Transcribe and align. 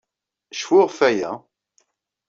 Cfu 0.59 0.77
ɣef 0.81 0.99
waya! 1.01 1.31